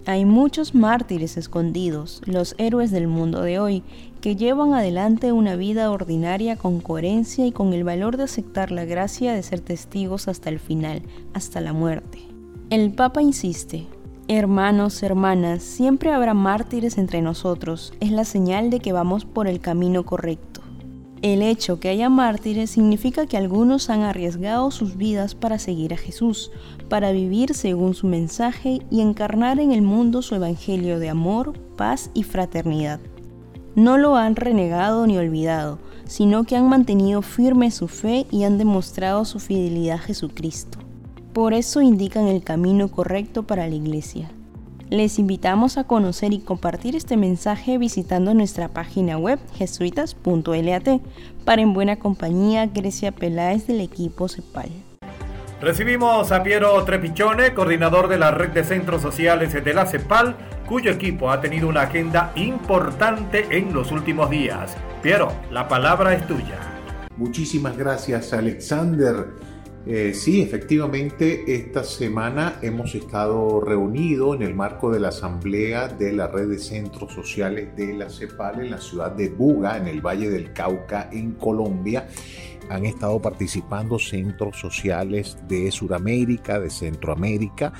Hay 0.08 0.24
muchos 0.24 0.72
mártires 0.72 1.36
escondidos, 1.36 2.22
los 2.26 2.54
héroes 2.58 2.92
del 2.92 3.08
mundo 3.08 3.42
de 3.42 3.58
hoy, 3.58 3.82
que 4.20 4.36
llevan 4.36 4.72
adelante 4.72 5.32
una 5.32 5.56
vida 5.56 5.90
ordinaria 5.90 6.54
con 6.54 6.80
coherencia 6.80 7.44
y 7.44 7.50
con 7.50 7.72
el 7.72 7.82
valor 7.82 8.16
de 8.16 8.22
aceptar 8.22 8.70
la 8.70 8.84
gracia 8.84 9.32
de 9.32 9.42
ser 9.42 9.58
testigos 9.58 10.28
hasta 10.28 10.48
el 10.48 10.60
final, 10.60 11.02
hasta 11.34 11.60
la 11.60 11.72
muerte. 11.72 12.20
El 12.70 12.92
Papa 12.92 13.20
insiste, 13.20 13.86
Hermanos, 14.28 15.04
hermanas, 15.04 15.62
siempre 15.62 16.10
habrá 16.10 16.34
mártires 16.34 16.98
entre 16.98 17.22
nosotros, 17.22 17.94
es 18.00 18.10
la 18.10 18.24
señal 18.24 18.70
de 18.70 18.80
que 18.80 18.92
vamos 18.92 19.24
por 19.24 19.46
el 19.46 19.60
camino 19.60 20.04
correcto. 20.04 20.62
El 21.22 21.42
hecho 21.42 21.78
que 21.78 21.90
haya 21.90 22.08
mártires 22.08 22.70
significa 22.70 23.26
que 23.26 23.36
algunos 23.36 23.88
han 23.88 24.02
arriesgado 24.02 24.72
sus 24.72 24.96
vidas 24.96 25.36
para 25.36 25.60
seguir 25.60 25.94
a 25.94 25.96
Jesús, 25.96 26.50
para 26.88 27.12
vivir 27.12 27.54
según 27.54 27.94
su 27.94 28.08
mensaje 28.08 28.80
y 28.90 29.00
encarnar 29.00 29.60
en 29.60 29.70
el 29.70 29.82
mundo 29.82 30.22
su 30.22 30.34
evangelio 30.34 30.98
de 30.98 31.08
amor, 31.08 31.52
paz 31.76 32.10
y 32.12 32.24
fraternidad. 32.24 32.98
no 33.76 33.96
lo 33.96 34.16
han 34.16 34.34
renegado 34.34 35.06
ni 35.06 35.18
olvidado, 35.18 35.78
sino 36.06 36.42
que 36.42 36.56
han 36.56 36.68
mantenido 36.68 37.22
firme 37.22 37.70
su 37.70 37.86
fe 37.86 38.26
y 38.32 38.42
han 38.42 38.58
demostrado 38.58 39.24
su 39.24 39.38
fidelidad 39.38 39.96
a 39.96 39.98
Jesucristo. 39.98 40.85
Por 41.36 41.52
eso 41.52 41.82
indican 41.82 42.28
el 42.28 42.42
camino 42.42 42.88
correcto 42.88 43.42
para 43.42 43.68
la 43.68 43.74
iglesia. 43.74 44.30
Les 44.88 45.18
invitamos 45.18 45.76
a 45.76 45.84
conocer 45.84 46.32
y 46.32 46.38
compartir 46.38 46.96
este 46.96 47.18
mensaje 47.18 47.76
visitando 47.76 48.32
nuestra 48.32 48.68
página 48.68 49.18
web 49.18 49.38
jesuitas.lat 49.52 50.88
para 51.44 51.60
en 51.60 51.74
buena 51.74 51.96
compañía 51.96 52.64
Grecia 52.64 53.12
Peláez 53.12 53.66
del 53.66 53.82
equipo 53.82 54.30
CEPAL. 54.30 54.70
Recibimos 55.60 56.32
a 56.32 56.42
Piero 56.42 56.82
Trepichone, 56.84 57.52
coordinador 57.52 58.08
de 58.08 58.18
la 58.18 58.30
red 58.30 58.52
de 58.52 58.64
centros 58.64 59.02
sociales 59.02 59.52
de 59.52 59.74
la 59.74 59.84
CEPAL, 59.84 60.36
cuyo 60.66 60.90
equipo 60.90 61.30
ha 61.30 61.42
tenido 61.42 61.68
una 61.68 61.82
agenda 61.82 62.32
importante 62.34 63.44
en 63.50 63.74
los 63.74 63.92
últimos 63.92 64.30
días. 64.30 64.74
Piero, 65.02 65.30
la 65.50 65.68
palabra 65.68 66.14
es 66.14 66.26
tuya. 66.26 66.58
Muchísimas 67.18 67.76
gracias, 67.76 68.32
Alexander. 68.32 69.55
Eh, 69.88 70.14
sí, 70.14 70.42
efectivamente, 70.42 71.44
esta 71.46 71.84
semana 71.84 72.58
hemos 72.60 72.96
estado 72.96 73.60
reunidos 73.60 74.34
en 74.34 74.42
el 74.42 74.52
marco 74.52 74.90
de 74.90 74.98
la 74.98 75.08
asamblea 75.08 75.86
de 75.86 76.12
la 76.12 76.26
red 76.26 76.48
de 76.48 76.58
centros 76.58 77.12
sociales 77.12 77.76
de 77.76 77.94
la 77.94 78.10
CEPAL 78.10 78.64
en 78.64 78.72
la 78.72 78.80
ciudad 78.80 79.12
de 79.12 79.28
Buga, 79.28 79.76
en 79.76 79.86
el 79.86 80.00
Valle 80.00 80.28
del 80.28 80.52
Cauca, 80.52 81.08
en 81.12 81.34
Colombia 81.34 82.08
han 82.68 82.84
estado 82.84 83.20
participando 83.20 83.98
centros 83.98 84.58
sociales 84.58 85.36
de 85.48 85.70
Sudamérica, 85.70 86.58
de 86.60 86.70
Centroamérica 86.70 87.72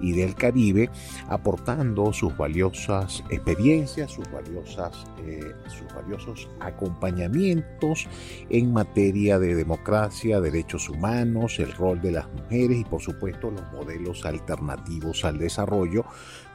y 0.00 0.12
del 0.12 0.34
Caribe, 0.34 0.90
aportando 1.28 2.12
sus 2.12 2.36
valiosas 2.36 3.22
experiencias, 3.30 4.12
sus, 4.12 4.30
valiosas, 4.30 5.06
eh, 5.24 5.52
sus 5.68 5.92
valiosos 5.94 6.48
acompañamientos 6.60 8.08
en 8.50 8.72
materia 8.72 9.38
de 9.38 9.54
democracia, 9.54 10.40
derechos 10.40 10.88
humanos, 10.88 11.58
el 11.58 11.72
rol 11.72 12.00
de 12.00 12.12
las 12.12 12.28
mujeres 12.32 12.78
y 12.78 12.84
por 12.84 13.00
supuesto 13.00 13.50
los 13.50 13.72
modelos 13.72 14.24
alternativos 14.24 15.24
al 15.24 15.38
desarrollo 15.38 16.04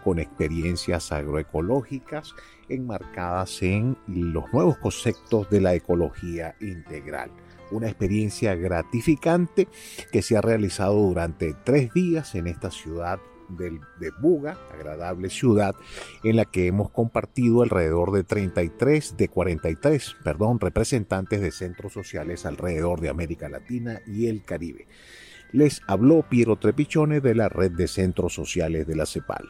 con 0.03 0.19
experiencias 0.19 1.11
agroecológicas 1.11 2.33
enmarcadas 2.69 3.61
en 3.61 3.97
los 4.07 4.51
nuevos 4.53 4.77
conceptos 4.77 5.49
de 5.49 5.61
la 5.61 5.73
ecología 5.73 6.55
integral 6.59 7.31
una 7.71 7.87
experiencia 7.87 8.55
gratificante 8.55 9.67
que 10.11 10.21
se 10.21 10.37
ha 10.37 10.41
realizado 10.41 10.95
durante 10.95 11.53
tres 11.63 11.93
días 11.93 12.35
en 12.35 12.47
esta 12.47 12.71
ciudad 12.71 13.19
de 13.49 14.11
Buga, 14.19 14.57
agradable 14.73 15.29
ciudad, 15.29 15.75
en 16.23 16.35
la 16.35 16.45
que 16.45 16.67
hemos 16.67 16.89
compartido 16.89 17.61
alrededor 17.61 18.11
de 18.11 18.23
33, 18.23 19.15
de 19.17 19.29
43, 19.29 20.15
perdón, 20.23 20.59
representantes 20.59 21.41
de 21.41 21.51
centros 21.51 21.93
sociales 21.93 22.45
alrededor 22.45 22.99
de 22.99 23.09
América 23.09 23.47
Latina 23.49 24.01
y 24.05 24.27
el 24.27 24.43
Caribe. 24.43 24.87
Les 25.53 25.81
habló 25.87 26.23
Piero 26.23 26.57
Trepichone 26.57 27.21
de 27.21 27.35
la 27.35 27.47
red 27.47 27.71
de 27.71 27.87
centros 27.87 28.33
sociales 28.33 28.85
de 28.85 28.95
la 28.95 29.05
CEPAL. 29.05 29.47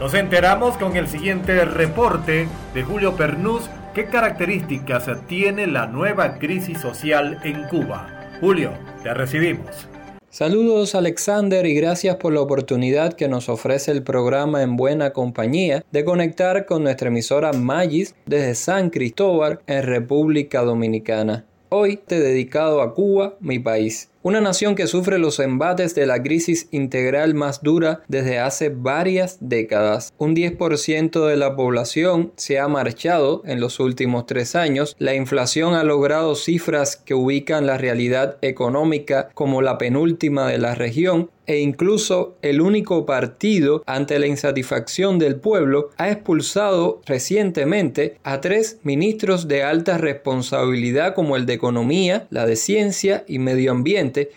Nos 0.00 0.12
enteramos 0.14 0.76
con 0.76 0.96
el 0.96 1.06
siguiente 1.06 1.64
reporte 1.64 2.48
de 2.74 2.82
Julio 2.82 3.14
Pernús 3.14 3.70
¿Qué 3.94 4.06
características 4.06 5.08
tiene 5.28 5.68
la 5.68 5.86
nueva 5.86 6.40
crisis 6.40 6.80
social 6.80 7.38
en 7.44 7.62
Cuba? 7.68 8.08
Julio, 8.40 8.72
te 9.04 9.14
recibimos. 9.14 9.86
Saludos 10.30 10.96
Alexander 10.96 11.64
y 11.64 11.74
gracias 11.74 12.16
por 12.16 12.32
la 12.32 12.40
oportunidad 12.40 13.12
que 13.12 13.28
nos 13.28 13.48
ofrece 13.48 13.92
el 13.92 14.02
programa 14.02 14.62
En 14.62 14.76
Buena 14.76 15.12
Compañía 15.12 15.84
de 15.92 16.04
conectar 16.04 16.66
con 16.66 16.82
nuestra 16.82 17.06
emisora 17.06 17.52
Magis 17.52 18.16
desde 18.26 18.56
San 18.56 18.90
Cristóbal 18.90 19.60
en 19.68 19.84
República 19.84 20.62
Dominicana. 20.62 21.44
Hoy 21.68 21.96
te 21.96 22.16
he 22.16 22.20
dedicado 22.20 22.82
a 22.82 22.94
Cuba, 22.94 23.34
mi 23.38 23.60
país 23.60 24.10
una 24.24 24.40
nación 24.40 24.74
que 24.74 24.86
sufre 24.86 25.18
los 25.18 25.38
embates 25.38 25.94
de 25.94 26.06
la 26.06 26.22
crisis 26.22 26.66
integral 26.70 27.34
más 27.34 27.62
dura 27.62 28.00
desde 28.08 28.38
hace 28.38 28.70
varias 28.70 29.36
décadas. 29.40 30.14
Un 30.16 30.34
10% 30.34 31.26
de 31.26 31.36
la 31.36 31.54
población 31.56 32.32
se 32.36 32.58
ha 32.58 32.66
marchado 32.66 33.42
en 33.44 33.60
los 33.60 33.80
últimos 33.80 34.24
tres 34.24 34.56
años. 34.56 34.96
La 34.98 35.14
inflación 35.14 35.74
ha 35.74 35.84
logrado 35.84 36.36
cifras 36.36 36.96
que 36.96 37.12
ubican 37.12 37.66
la 37.66 37.76
realidad 37.76 38.38
económica 38.40 39.28
como 39.34 39.60
la 39.60 39.76
penúltima 39.76 40.48
de 40.48 40.56
la 40.56 40.74
región 40.74 41.30
e 41.46 41.58
incluso 41.58 42.36
el 42.42 42.60
único 42.60 43.06
partido 43.06 43.82
ante 43.86 44.18
la 44.18 44.26
insatisfacción 44.26 45.18
del 45.18 45.36
pueblo 45.36 45.90
ha 45.96 46.10
expulsado 46.10 47.00
recientemente 47.06 48.18
a 48.24 48.40
tres 48.40 48.78
ministros 48.82 49.48
de 49.48 49.62
alta 49.62 49.98
responsabilidad 49.98 51.14
como 51.14 51.36
el 51.36 51.46
de 51.46 51.54
Economía, 51.54 52.26
la 52.30 52.46
de 52.46 52.56
Ciencia 52.56 53.24
y 53.26 53.38
Medio 53.38 53.72
Ambiente 53.72 54.30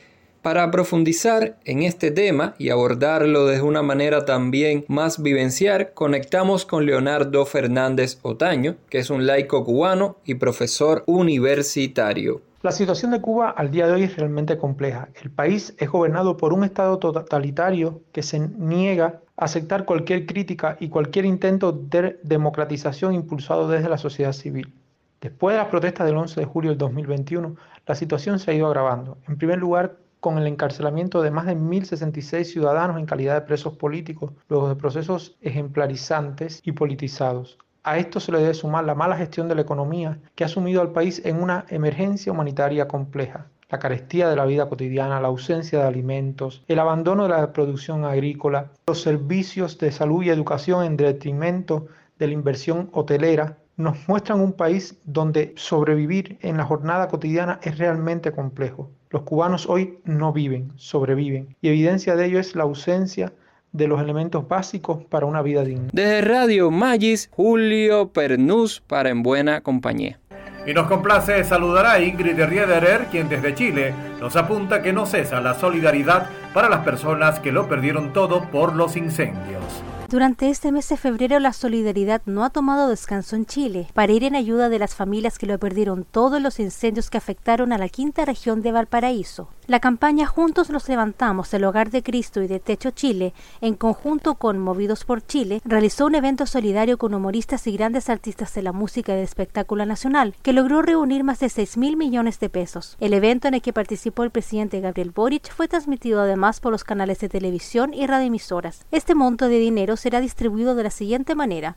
para 0.48 0.72
profundizar 0.72 1.58
en 1.66 1.84
este 1.84 2.10
tema 2.10 2.56
y 2.58 2.70
abordarlo 2.70 3.48
de 3.48 3.62
una 3.62 3.82
manera 3.82 4.24
también 4.24 4.86
más 4.88 5.22
vivencial, 5.22 5.92
conectamos 5.94 6.66
con 6.66 6.86
Leonardo 6.86 7.46
Fernández 7.46 8.20
Otaño, 8.22 8.78
que 8.90 9.00
es 9.00 9.10
un 9.10 9.28
laico 9.28 9.66
cubano 9.66 10.20
y 10.24 10.36
profesor 10.36 11.04
universitario. 11.06 12.47
La 12.64 12.72
situación 12.72 13.12
de 13.12 13.22
Cuba 13.22 13.52
al 13.52 13.70
día 13.70 13.86
de 13.86 13.94
hoy 13.94 14.04
es 14.04 14.18
realmente 14.18 14.58
compleja. 14.58 15.10
El 15.22 15.30
país 15.30 15.76
es 15.78 15.92
gobernado 15.92 16.38
por 16.38 16.54
un 16.54 16.64
Estado 16.64 16.98
totalitario 16.98 18.02
que 18.12 18.24
se 18.24 18.40
niega 18.40 19.22
a 19.38 19.46
aceptar 19.46 19.86
cualquier 19.86 20.26
crítica 20.26 20.76
y 20.80 20.90
cualquier 20.90 21.26
intento 21.26 21.72
de 21.72 22.20
democratización 22.24 23.14
impulsado 23.14 23.68
desde 23.68 23.90
la 23.90 24.00
sociedad 24.00 24.34
civil. 24.34 24.74
Después 25.22 25.54
de 25.54 25.60
las 25.60 25.70
protestas 25.70 26.08
del 26.08 26.18
11 26.18 26.40
de 26.40 26.46
julio 26.48 26.72
del 26.72 26.80
2021, 26.80 27.56
la 27.86 27.96
situación 27.96 28.40
se 28.40 28.50
ha 28.50 28.56
ido 28.56 28.66
agravando. 28.66 29.20
En 29.28 29.38
primer 29.38 29.60
lugar, 29.60 29.98
con 30.20 30.40
el 30.40 30.48
encarcelamiento 30.48 31.22
de 31.22 31.30
más 31.30 31.46
de 31.46 31.56
1.066 31.56 32.44
ciudadanos 32.46 32.98
en 32.98 33.06
calidad 33.06 33.36
de 33.36 33.42
presos 33.42 33.78
políticos, 33.78 34.34
luego 34.50 34.68
de 34.68 34.76
procesos 34.76 35.38
ejemplarizantes 35.42 36.62
y 36.64 36.72
politizados. 36.72 37.60
A 37.88 37.98
esto 37.98 38.20
se 38.20 38.34
le 38.34 38.40
debe 38.40 38.54
sumar 38.54 38.84
la 38.84 38.96
mala 38.96 39.16
gestión 39.16 39.48
de 39.48 39.56
la 39.56 39.62
economía 39.62 40.20
que 40.36 40.44
ha 40.44 40.50
sumido 40.50 40.82
al 40.82 40.92
país 40.92 41.22
en 41.24 41.42
una 41.42 41.66
emergencia 41.70 42.34
humanitaria 42.34 42.86
compleja. 42.86 43.48
La 43.70 43.80
carestía 43.80 44.28
de 44.28 44.36
la 44.36 44.46
vida 44.46 44.68
cotidiana, 44.68 45.22
la 45.22 45.30
ausencia 45.30 45.80
de 45.80 45.86
alimentos, 45.86 46.66
el 46.68 46.80
abandono 46.80 47.24
de 47.24 47.30
la 47.30 47.54
producción 47.54 48.04
agrícola, 48.04 48.72
los 48.88 49.02
servicios 49.02 49.78
de 49.78 49.94
salud 49.94 50.22
y 50.22 50.30
educación 50.32 50.84
en 50.84 50.98
detrimento 50.98 51.88
de 52.20 52.28
la 52.28 52.34
inversión 52.34 52.90
hotelera, 52.92 53.58
nos 53.78 54.06
muestran 54.10 54.42
un 54.42 54.52
país 54.52 55.00
donde 55.06 55.54
sobrevivir 55.56 56.40
en 56.42 56.58
la 56.58 56.66
jornada 56.66 57.08
cotidiana 57.08 57.62
es 57.64 57.78
realmente 57.78 58.34
complejo. 58.34 58.92
Los 59.12 59.22
cubanos 59.22 59.66
hoy 59.66 60.00
no 60.04 60.34
viven, 60.34 60.74
sobreviven, 60.76 61.56
y 61.62 61.70
evidencia 61.70 62.18
de 62.18 62.26
ello 62.26 62.40
es 62.42 62.54
la 62.54 62.64
ausencia 62.64 63.32
de 63.78 63.88
los 63.88 64.02
elementos 64.02 64.48
básicos 64.48 65.04
para 65.06 65.26
una 65.26 65.42
vida 65.42 65.64
digna. 65.64 65.90
Desde 65.94 66.22
Radio 66.22 66.72
Magis, 66.72 67.30
Julio 67.32 68.10
Pernús 68.10 68.82
para 68.86 69.10
En 69.10 69.24
Buena 69.24 69.62
Compañía. 69.62 70.20
Y 70.66 70.74
nos 70.74 70.88
complace 70.88 71.46
saludar 71.46 71.86
a 71.86 72.02
Ingrid 72.02 72.44
Riederer, 72.44 73.06
quien 73.10 73.30
desde 73.30 73.56
Chile 73.56 73.94
nos 74.20 74.36
apunta 74.36 74.82
que 74.82 74.92
no 74.92 75.06
cesa 75.06 75.40
la 75.40 75.54
solidaridad 75.54 76.28
para 76.54 76.68
las 76.68 76.84
personas 76.84 77.40
que 77.40 77.54
lo 77.54 77.70
perdieron 77.70 78.12
todo 78.12 78.42
por 78.52 78.76
los 78.76 78.98
incendios. 78.98 79.64
Durante 80.10 80.50
este 80.50 80.72
mes 80.72 80.88
de 80.88 80.96
febrero 80.96 81.40
la 81.40 81.52
solidaridad 81.52 82.22
no 82.26 82.46
ha 82.46 82.50
tomado 82.50 82.88
descanso 82.88 83.36
en 83.36 83.46
Chile 83.46 83.88
para 83.94 84.14
ir 84.14 84.24
en 84.24 84.36
ayuda 84.36 84.70
de 84.70 84.80
las 84.80 84.96
familias 84.96 85.38
que 85.38 85.46
lo 85.46 85.60
perdieron 85.60 86.06
todos 86.06 86.42
los 86.42 86.62
incendios 86.62 87.10
que 87.10 87.18
afectaron 87.18 87.74
a 87.74 87.78
la 87.78 87.90
quinta 87.90 88.24
región 88.24 88.62
de 88.62 88.72
Valparaíso. 88.72 89.50
La 89.68 89.82
campaña 89.82 90.26
Juntos 90.26 90.70
los 90.70 90.88
levantamos 90.88 91.52
del 91.52 91.66
Hogar 91.66 91.92
de 91.92 92.02
Cristo 92.02 92.42
y 92.42 92.48
de 92.48 92.62
Techo 92.62 92.92
Chile, 92.92 93.34
en 93.60 93.76
conjunto 93.76 94.36
con 94.36 94.60
Movidos 94.60 95.04
por 95.04 95.22
Chile, 95.28 95.62
realizó 95.66 96.06
un 96.06 96.16
evento 96.16 96.46
solidario 96.46 96.98
con 96.98 97.14
humoristas 97.14 97.68
y 97.68 97.74
grandes 97.74 98.10
artistas 98.10 98.54
de 98.54 98.62
la 98.62 98.72
música 98.72 99.12
y 99.12 99.16
del 99.16 99.26
espectáculo 99.26 99.86
nacional, 99.86 100.36
que 100.42 100.54
logró 100.54 100.82
reunir 100.84 101.26
más 101.26 101.42
de 101.42 101.50
6 101.50 101.76
mil 101.76 101.98
millones 101.98 102.40
de 102.40 102.50
pesos. 102.50 102.96
El 103.02 103.14
evento 103.14 103.50
en 103.50 103.56
el 103.56 103.62
que 103.62 103.74
participó 103.74 104.24
el 104.24 104.32
presidente 104.32 104.80
Gabriel 104.80 105.12
Boric 105.12 105.52
fue 105.54 105.68
transmitido 105.68 106.22
además 106.22 106.62
por 106.62 106.72
los 106.72 106.86
canales 106.86 107.20
de 107.20 107.28
televisión 107.28 107.94
y 107.94 108.08
radioemisoras. 108.08 108.86
Este 108.92 109.16
monto 109.16 109.50
de 109.50 109.60
dinero 109.60 109.98
será 109.98 110.22
distribuido 110.22 110.76
de 110.76 110.84
la 110.84 110.92
siguiente 110.92 111.36
manera 111.36 111.76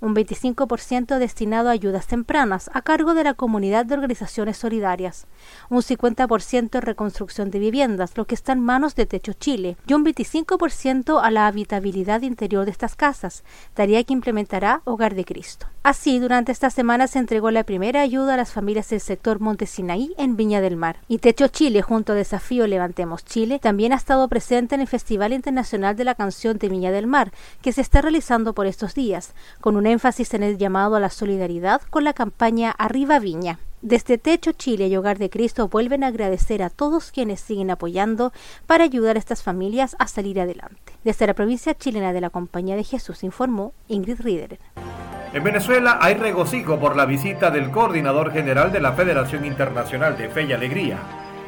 un 0.00 0.14
25% 0.14 1.18
destinado 1.18 1.68
a 1.68 1.72
ayudas 1.72 2.06
tempranas 2.06 2.70
a 2.72 2.82
cargo 2.82 3.14
de 3.14 3.24
la 3.24 3.34
comunidad 3.34 3.86
de 3.86 3.94
organizaciones 3.94 4.56
solidarias, 4.56 5.26
un 5.68 5.82
50% 5.82 6.74
en 6.74 6.82
reconstrucción 6.82 7.50
de 7.50 7.58
viviendas, 7.58 8.16
lo 8.16 8.26
que 8.26 8.34
está 8.34 8.52
en 8.52 8.60
manos 8.60 8.94
de 8.94 9.06
Techo 9.06 9.32
Chile, 9.32 9.76
y 9.86 9.94
un 9.94 10.04
25% 10.04 11.20
a 11.22 11.30
la 11.30 11.46
habitabilidad 11.46 12.22
interior 12.22 12.64
de 12.64 12.70
estas 12.70 12.96
casas, 12.96 13.44
tarea 13.74 14.02
que 14.04 14.12
implementará 14.12 14.82
Hogar 14.84 15.14
de 15.14 15.24
Cristo. 15.24 15.66
Así, 15.82 16.18
durante 16.18 16.52
esta 16.52 16.68
semana 16.68 17.06
se 17.06 17.18
entregó 17.18 17.50
la 17.50 17.64
primera 17.64 18.02
ayuda 18.02 18.34
a 18.34 18.36
las 18.36 18.52
familias 18.52 18.90
del 18.90 19.00
sector 19.00 19.40
Montesinaí 19.40 20.14
en 20.18 20.36
Viña 20.36 20.60
del 20.60 20.76
Mar. 20.76 21.00
Y 21.08 21.18
Techo 21.18 21.48
Chile, 21.48 21.80
junto 21.80 22.12
a 22.12 22.16
Desafío 22.16 22.66
Levantemos 22.66 23.24
Chile, 23.24 23.58
también 23.58 23.94
ha 23.94 23.96
estado 23.96 24.28
presente 24.28 24.74
en 24.74 24.82
el 24.82 24.88
Festival 24.88 25.32
Internacional 25.32 25.96
de 25.96 26.04
la 26.04 26.14
Canción 26.14 26.58
de 26.58 26.68
Viña 26.68 26.90
del 26.90 27.06
Mar, 27.06 27.32
que 27.62 27.72
se 27.72 27.80
está 27.80 28.02
realizando 28.02 28.52
por 28.52 28.66
estos 28.66 28.94
días, 28.94 29.34
con 29.62 29.76
una 29.76 29.89
énfasis 29.90 30.34
en 30.34 30.42
el 30.42 30.58
llamado 30.58 30.96
a 30.96 31.00
la 31.00 31.10
solidaridad 31.10 31.82
con 31.90 32.04
la 32.04 32.12
campaña 32.12 32.70
Arriba 32.70 33.18
Viña. 33.18 33.58
Desde 33.82 34.18
Techo 34.18 34.52
Chile 34.52 34.88
y 34.88 34.96
Hogar 34.96 35.18
de 35.18 35.30
Cristo 35.30 35.68
vuelven 35.68 36.04
a 36.04 36.08
agradecer 36.08 36.62
a 36.62 36.68
todos 36.68 37.10
quienes 37.10 37.40
siguen 37.40 37.70
apoyando 37.70 38.32
para 38.66 38.84
ayudar 38.84 39.16
a 39.16 39.18
estas 39.18 39.42
familias 39.42 39.96
a 39.98 40.06
salir 40.06 40.38
adelante. 40.38 40.92
Desde 41.02 41.26
la 41.26 41.34
provincia 41.34 41.74
chilena 41.74 42.12
de 42.12 42.20
la 42.20 42.30
Compañía 42.30 42.76
de 42.76 42.84
Jesús 42.84 43.24
informó 43.24 43.72
Ingrid 43.88 44.20
Rieder. 44.20 44.58
En 45.32 45.44
Venezuela 45.44 45.98
hay 46.00 46.14
regocijo 46.14 46.78
por 46.78 46.96
la 46.96 47.06
visita 47.06 47.50
del 47.50 47.70
coordinador 47.70 48.32
general 48.32 48.72
de 48.72 48.80
la 48.80 48.92
Federación 48.92 49.44
Internacional 49.46 50.18
de 50.18 50.28
Fe 50.28 50.42
y 50.42 50.52
Alegría, 50.52 50.98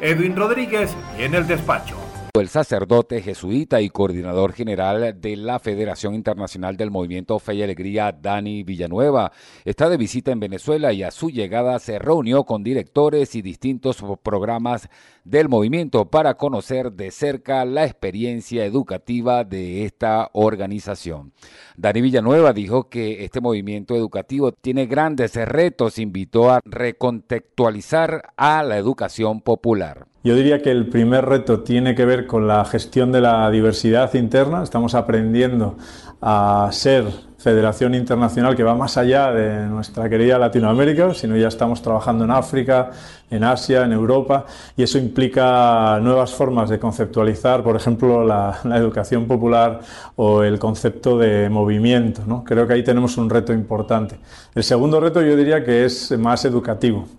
Edwin 0.01 0.35
Rodríguez, 0.35 0.95
en 1.17 1.35
el 1.35 1.45
despacho. 1.45 1.97
El 2.35 2.49
sacerdote 2.49 3.21
jesuita 3.21 3.79
y 3.79 3.91
coordinador 3.91 4.53
general 4.53 5.21
de 5.21 5.35
la 5.35 5.59
Federación 5.59 6.15
Internacional 6.15 6.75
del 6.75 6.89
Movimiento 6.89 7.37
Fe 7.37 7.53
y 7.53 7.61
Alegría, 7.61 8.11
Dani 8.11 8.63
Villanueva, 8.63 9.31
está 9.65 9.87
de 9.87 9.97
visita 9.97 10.31
en 10.31 10.39
Venezuela 10.39 10.91
y 10.93 11.03
a 11.03 11.11
su 11.11 11.29
llegada 11.29 11.77
se 11.77 11.99
reunió 11.99 12.43
con 12.43 12.63
directores 12.63 13.35
y 13.35 13.43
distintos 13.43 14.03
programas 14.23 14.89
del 15.23 15.47
movimiento 15.47 16.09
para 16.09 16.33
conocer 16.33 16.93
de 16.93 17.11
cerca 17.11 17.65
la 17.65 17.85
experiencia 17.85 18.65
educativa 18.65 19.43
de 19.43 19.85
esta 19.85 20.31
organización. 20.33 21.33
Dani 21.77 22.01
Villanueva 22.01 22.51
dijo 22.51 22.89
que 22.89 23.25
este 23.25 23.41
movimiento 23.41 23.95
educativo 23.95 24.51
tiene 24.53 24.87
grandes 24.87 25.35
retos, 25.35 25.99
invitó 25.99 26.49
a 26.49 26.61
recontextualizar 26.65 28.33
a 28.37 28.63
la 28.63 28.79
educación 28.79 29.41
popular. 29.41 30.07
Yo 30.25 30.35
diría 30.35 30.61
que 30.61 30.71
el 30.71 30.87
primer 30.87 31.25
reto 31.25 31.63
tiene 31.63 31.95
que 31.95 32.05
ver 32.05 32.25
con 32.25 32.47
la 32.47 32.63
gestión 32.63 33.11
de 33.11 33.19
la 33.19 33.51
diversidad 33.51 34.13
interna. 34.13 34.63
Estamos 34.63 34.95
aprendiendo 34.95 35.75
a 36.21 36.69
ser 36.71 37.03
federación 37.37 37.93
internacional 37.93 38.55
que 38.55 38.63
va 38.63 38.73
más 38.73 38.95
allá 38.95 39.33
de 39.33 39.65
nuestra 39.67 40.07
querida 40.07 40.39
Latinoamérica, 40.39 41.13
sino 41.13 41.35
ya 41.35 41.49
estamos 41.49 41.81
trabajando 41.81 42.23
en 42.23 42.31
África, 42.31 42.91
en 43.29 43.43
Asia, 43.43 43.83
en 43.83 43.91
Europa, 43.91 44.45
y 44.77 44.83
eso 44.83 44.97
implica 44.97 45.99
nuevas 46.01 46.31
formas 46.33 46.69
de 46.69 46.79
conceptualizar, 46.79 47.61
por 47.61 47.75
ejemplo, 47.75 48.23
la, 48.23 48.61
educación 48.77 49.25
popular 49.25 49.81
o 50.15 50.41
el 50.43 50.57
concepto 50.57 51.17
de 51.17 51.49
movimiento. 51.49 52.21
¿no? 52.25 52.45
Creo 52.45 52.65
que 52.65 52.75
ahí 52.75 52.83
tenemos 52.83 53.17
un 53.17 53.29
reto 53.29 53.51
importante. 53.51 54.15
El 54.55 54.63
segundo 54.63 55.01
reto 55.01 55.21
yo 55.21 55.35
diría 55.35 55.65
que 55.65 55.83
es 55.83 56.17
más 56.17 56.45
educativo 56.45 57.09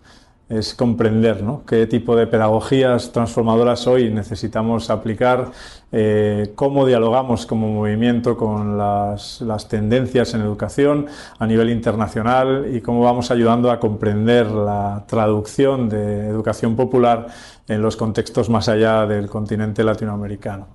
es 0.48 0.74
comprender 0.74 1.42
qué 1.66 1.86
tipo 1.86 2.14
de 2.16 2.26
pedagogías 2.26 3.12
transformadoras 3.12 3.86
hoy 3.86 4.10
necesitamos 4.10 4.90
aplicar, 4.90 5.50
eh, 5.90 6.52
cómo 6.54 6.84
dialogamos 6.86 7.46
como 7.46 7.68
movimiento 7.68 8.36
con 8.36 8.76
las, 8.76 9.42
tendencias 9.68 10.34
en 10.34 10.42
educación 10.42 11.06
a 11.38 11.46
nivel 11.46 11.70
internacional 11.70 12.66
y 12.74 12.82
cómo 12.82 13.00
vamos 13.00 13.30
ayudando 13.30 13.70
a 13.70 13.80
comprender 13.80 14.50
la 14.50 15.04
traducción 15.08 15.88
de 15.88 16.26
educación 16.26 16.76
popular 16.76 17.26
en 17.66 17.80
los 17.80 17.96
contextos 17.96 18.50
más 18.50 18.68
allá 18.68 19.06
del 19.06 19.28
continente 19.28 19.82
latinoamericano. 19.82 20.68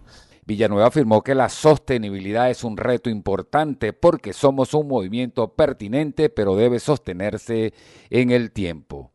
Villanueva 0.48 0.88
afirmó 0.88 1.22
que 1.22 1.36
la 1.36 1.48
sostenibilidad 1.48 2.50
es 2.50 2.64
un 2.64 2.76
reto 2.76 3.12
importante 3.12 3.94
porque 3.94 4.34
somos 4.34 4.74
un 4.74 4.88
movimiento 4.88 5.54
pertinente 5.54 6.30
pero 6.30 6.56
debe 6.56 6.80
sostenerse 6.80 7.72
en 8.10 8.32
el 8.32 8.52
tiempo. 8.52 9.12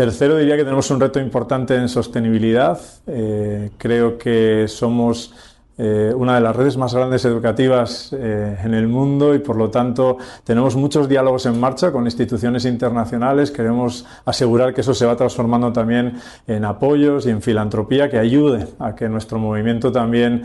Tercero, 0.00 0.38
diría 0.38 0.56
que 0.56 0.64
tenemos 0.64 0.90
un 0.90 0.98
reto 0.98 1.20
importante 1.20 1.74
en 1.76 1.86
sostenibilidad. 1.86 2.80
Eh, 3.06 3.68
creo 3.76 4.16
que 4.16 4.64
somos 4.66 5.34
eh, 5.76 6.10
una 6.16 6.36
de 6.36 6.40
las 6.40 6.56
redes 6.56 6.78
más 6.78 6.94
grandes 6.94 7.22
educativas 7.26 8.10
eh, 8.14 8.56
en 8.64 8.72
el 8.72 8.88
mundo 8.88 9.34
y 9.34 9.40
por 9.40 9.56
lo 9.56 9.68
tanto 9.68 10.16
tenemos 10.42 10.74
muchos 10.74 11.06
diálogos 11.06 11.44
en 11.44 11.60
marcha 11.60 11.92
con 11.92 12.06
instituciones 12.06 12.64
internacionales. 12.64 13.50
Queremos 13.50 14.06
asegurar 14.24 14.72
que 14.72 14.80
eso 14.80 14.94
se 14.94 15.04
va 15.04 15.16
transformando 15.16 15.70
también 15.70 16.14
en 16.46 16.64
apoyos 16.64 17.26
y 17.26 17.28
en 17.28 17.42
filantropía 17.42 18.08
que 18.08 18.16
ayude 18.16 18.68
a 18.78 18.94
que 18.94 19.06
nuestro 19.06 19.38
movimiento 19.38 19.92
también 19.92 20.44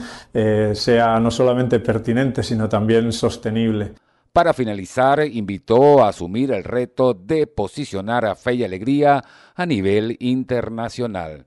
sea 0.73 1.17
no 1.21 1.32
solamente 1.32 1.80
pertinente, 1.80 2.43
sino 2.43 2.67
también 2.67 3.13
sostenible. 3.13 3.93
Para 4.36 4.54
finalizar, 4.54 5.26
invitó 5.26 6.04
a 6.04 6.10
asumir 6.10 6.52
el 6.52 6.65
reto 6.65 7.13
de 7.13 7.48
posicionar 7.48 8.26
a 8.26 8.36
Fe 8.36 8.56
y 8.56 8.65
Alegría 8.65 9.24
a 9.56 9.65
nivel 9.65 10.17
internacional. 10.19 11.45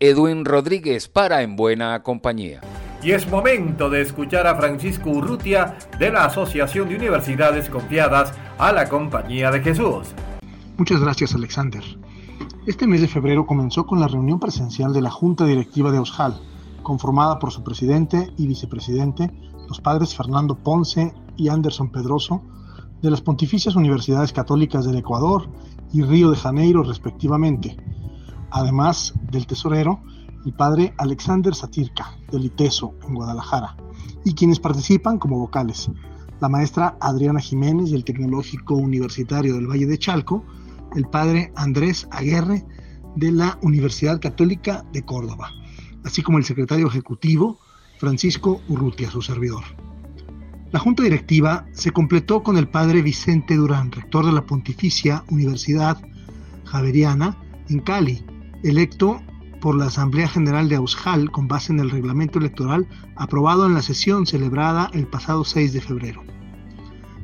Edwin 0.00 0.44
Rodríguez 0.44 1.08
para 1.08 1.40
En 1.40 1.56
Buena 1.56 2.02
Compañía. 2.02 2.60
Y 3.02 3.12
es 3.12 3.26
momento 3.26 3.88
de 3.88 4.02
escuchar 4.02 4.46
a 4.46 4.54
Francisco 4.54 5.08
Urrutia 5.08 5.78
de 5.98 6.10
la 6.10 6.26
Asociación 6.26 6.90
de 6.90 6.96
Universidades 6.96 7.70
Confiadas 7.70 8.34
a 8.58 8.70
la 8.70 8.86
Compañía 8.86 9.50
de 9.50 9.62
Jesús. 9.62 10.08
Muchas 10.76 11.00
gracias, 11.00 11.34
Alexander. 11.34 11.82
Este 12.66 12.86
mes 12.86 13.00
de 13.00 13.08
febrero 13.08 13.46
comenzó 13.46 13.86
con 13.86 13.98
la 13.98 14.08
reunión 14.08 14.38
presencial 14.38 14.92
de 14.92 15.00
la 15.00 15.10
Junta 15.10 15.46
Directiva 15.46 15.90
de 15.90 16.00
OSJAL, 16.00 16.38
conformada 16.86 17.40
por 17.40 17.50
su 17.50 17.64
presidente 17.64 18.32
y 18.36 18.46
vicepresidente, 18.46 19.32
los 19.68 19.80
padres 19.80 20.14
Fernando 20.14 20.54
Ponce 20.54 21.12
y 21.36 21.48
Anderson 21.48 21.90
Pedroso, 21.90 22.44
de 23.02 23.10
las 23.10 23.20
Pontificias 23.20 23.74
Universidades 23.74 24.32
Católicas 24.32 24.84
del 24.84 24.98
Ecuador 24.98 25.50
y 25.92 26.02
Río 26.02 26.30
de 26.30 26.36
Janeiro 26.36 26.84
respectivamente, 26.84 27.76
además 28.52 29.14
del 29.32 29.48
tesorero, 29.48 30.00
el 30.44 30.54
padre 30.54 30.94
Alexander 30.98 31.56
Satirka, 31.56 32.16
del 32.30 32.44
ITESO, 32.44 32.94
en 33.08 33.16
Guadalajara, 33.16 33.76
y 34.24 34.34
quienes 34.34 34.60
participan 34.60 35.18
como 35.18 35.40
vocales, 35.40 35.90
la 36.40 36.48
maestra 36.48 36.96
Adriana 37.00 37.40
Jiménez 37.40 37.90
del 37.90 38.04
Tecnológico 38.04 38.76
Universitario 38.76 39.54
del 39.54 39.66
Valle 39.66 39.86
de 39.86 39.98
Chalco, 39.98 40.44
el 40.94 41.08
padre 41.08 41.52
Andrés 41.56 42.06
Aguerre 42.12 42.64
de 43.16 43.32
la 43.32 43.58
Universidad 43.62 44.20
Católica 44.20 44.84
de 44.92 45.04
Córdoba, 45.04 45.50
así 46.06 46.22
como 46.22 46.38
el 46.38 46.44
secretario 46.44 46.86
ejecutivo 46.86 47.58
Francisco 47.98 48.62
Urrutia, 48.68 49.10
su 49.10 49.22
servidor. 49.22 49.64
La 50.70 50.78
junta 50.78 51.02
directiva 51.02 51.66
se 51.72 51.90
completó 51.90 52.42
con 52.42 52.56
el 52.56 52.68
padre 52.68 53.02
Vicente 53.02 53.56
Durán, 53.56 53.90
rector 53.90 54.24
de 54.24 54.32
la 54.32 54.46
Pontificia 54.46 55.24
Universidad 55.30 55.98
Javeriana 56.64 57.36
en 57.68 57.80
Cali, 57.80 58.24
electo 58.62 59.20
por 59.60 59.74
la 59.74 59.86
Asamblea 59.86 60.28
General 60.28 60.68
de 60.68 60.76
Ausjal 60.76 61.32
con 61.32 61.48
base 61.48 61.72
en 61.72 61.80
el 61.80 61.90
reglamento 61.90 62.38
electoral 62.38 62.86
aprobado 63.16 63.66
en 63.66 63.74
la 63.74 63.82
sesión 63.82 64.26
celebrada 64.26 64.90
el 64.92 65.08
pasado 65.08 65.44
6 65.44 65.72
de 65.72 65.80
febrero. 65.80 66.22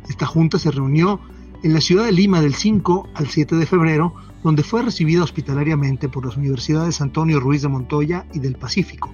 Esta 0.08 0.26
junta 0.26 0.58
se 0.58 0.72
reunió 0.72 1.20
en 1.62 1.72
la 1.72 1.80
ciudad 1.80 2.04
de 2.04 2.12
Lima 2.12 2.40
del 2.40 2.54
5 2.54 3.10
al 3.14 3.28
7 3.28 3.54
de 3.54 3.66
febrero, 3.66 4.14
donde 4.42 4.62
fue 4.62 4.82
recibida 4.82 5.22
hospitalariamente 5.22 6.08
por 6.08 6.26
las 6.26 6.36
universidades 6.36 7.00
Antonio 7.00 7.38
Ruiz 7.38 7.62
de 7.62 7.68
Montoya 7.68 8.26
y 8.32 8.40
del 8.40 8.56
Pacífico, 8.56 9.12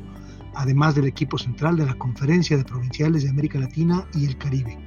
además 0.54 0.94
del 0.94 1.06
equipo 1.06 1.38
central 1.38 1.76
de 1.76 1.86
la 1.86 1.94
Conferencia 1.94 2.56
de 2.56 2.64
Provinciales 2.64 3.24
de 3.24 3.30
América 3.30 3.58
Latina 3.58 4.06
y 4.14 4.24
el 4.24 4.38
Caribe. 4.38 4.78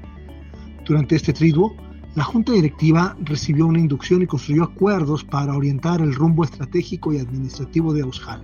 Durante 0.85 1.15
este 1.15 1.33
triduo, 1.33 1.75
la 2.15 2.23
Junta 2.23 2.51
Directiva 2.51 3.15
recibió 3.21 3.67
una 3.67 3.79
inducción 3.79 4.21
y 4.21 4.27
construyó 4.27 4.63
acuerdos 4.63 5.23
para 5.23 5.55
orientar 5.55 6.01
el 6.01 6.13
rumbo 6.13 6.43
estratégico 6.43 7.13
y 7.13 7.19
administrativo 7.19 7.93
de 7.93 8.01
Ausjal, 8.01 8.43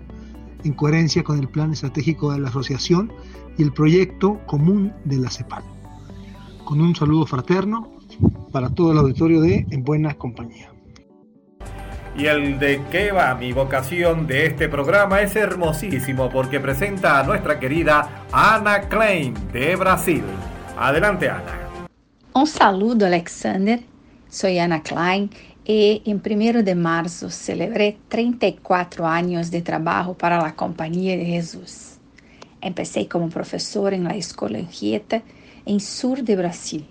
en 0.64 0.74
coherencia 0.74 1.24
con 1.24 1.40
el 1.40 1.50
plan 1.50 1.74
estratégico 1.74 2.32
de 2.32 2.40
la 2.40 2.50
asociación 2.50 3.12
y 3.58 3.64
el 3.64 3.74
proyecto 3.74 4.40
común 4.46 4.94
de 5.04 5.18
la 5.18 5.30
CEPAL. 5.30 5.64
Con 6.64 6.80
un 6.80 6.96
saludo 6.96 7.26
fraterno 7.26 7.92
para 8.52 8.70
todo 8.70 8.92
el 8.92 9.00
auditorio 9.00 9.42
de 9.42 9.66
En 9.70 9.84
Buena 9.84 10.14
Compañía. 10.14 10.77
Y 12.18 12.26
el 12.26 12.58
de 12.58 12.82
qué 12.90 13.12
va 13.12 13.36
mi 13.36 13.54
vocación 13.54 14.26
de 14.26 14.48
este 14.48 14.68
programa 14.68 15.22
es 15.22 15.36
hermosísimo 15.36 16.32
porque 16.32 16.60
presenta 16.60 17.20
a 17.20 17.24
nuestra 17.24 17.60
querida 17.60 18.26
Ana 18.32 18.90
Klein 18.90 19.36
de 19.54 19.76
Brasil. 19.76 20.24
Adelante, 20.80 21.30
Ana. 21.30 21.88
Un 22.34 22.48
saludo, 22.48 23.06
Alexander. 23.06 23.82
Soy 24.30 24.58
Ana 24.58 24.82
Klein 24.82 25.30
y 25.64 26.02
en 26.06 26.20
1 26.26 26.64
de 26.64 26.74
marzo 26.74 27.30
celebré 27.30 28.00
34 28.08 29.06
años 29.06 29.52
de 29.52 29.62
trabajo 29.62 30.16
para 30.16 30.42
la 30.42 30.56
Compañía 30.56 31.16
de 31.16 31.26
Jesús. 31.26 31.98
Empecé 32.62 33.08
como 33.08 33.30
profesor 33.30 33.94
en 33.94 34.06
la 34.06 34.16
Escuela 34.16 34.58
Anchieta 34.58 35.22
en 35.68 35.80
sur 35.80 36.24
de 36.24 36.36
Brasil, 36.36 36.88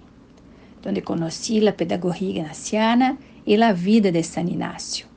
donde 0.82 1.02
conocí 1.02 1.60
la 1.60 1.76
pedagogía 1.76 2.30
ignaciana 2.30 3.18
y 3.44 3.56
la 3.56 3.72
vida 3.72 4.12
de 4.12 4.22
San 4.22 4.48
Ignacio. 4.48 5.15